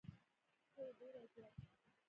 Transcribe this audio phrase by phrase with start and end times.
[0.75, 1.63] هو، ډیره زیاته